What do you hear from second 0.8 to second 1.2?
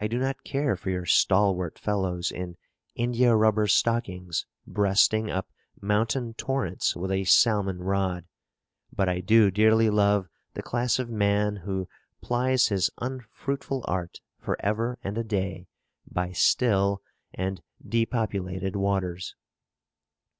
your